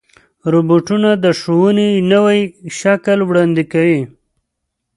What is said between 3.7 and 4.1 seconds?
کوي.